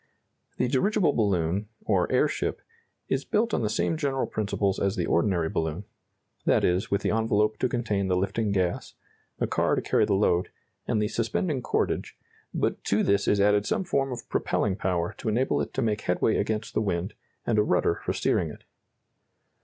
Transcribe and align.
The 0.57 0.67
dirigible 0.67 1.13
balloon, 1.13 1.69
or 1.85 2.11
airship, 2.11 2.63
is 3.07 3.23
built 3.23 3.53
on 3.53 3.61
the 3.61 3.69
same 3.69 3.97
general 3.97 4.25
principles 4.25 4.79
as 4.79 4.95
the 4.95 5.05
ordinary 5.05 5.47
balloon 5.47 5.83
that 6.43 6.63
is, 6.63 6.89
with 6.89 7.03
the 7.03 7.11
envelope 7.11 7.59
to 7.59 7.69
contain 7.69 8.07
the 8.07 8.17
lifting 8.17 8.51
gas, 8.51 8.95
the 9.37 9.45
car 9.45 9.75
to 9.75 9.81
carry 9.83 10.05
the 10.05 10.15
load, 10.15 10.49
and 10.87 10.99
the 10.99 11.07
suspending 11.07 11.61
cordage 11.61 12.17
but 12.51 12.83
to 12.85 13.03
this 13.03 13.27
is 13.27 13.39
added 13.39 13.67
some 13.67 13.83
form 13.83 14.11
of 14.11 14.27
propelling 14.27 14.75
power 14.75 15.13
to 15.19 15.29
enable 15.29 15.61
it 15.61 15.71
to 15.75 15.83
make 15.83 16.01
headway 16.01 16.35
against 16.37 16.73
the 16.73 16.81
wind, 16.81 17.13
and 17.45 17.59
a 17.59 17.63
rudder 17.63 18.01
for 18.03 18.11
steering 18.11 18.49
it. 18.49 18.63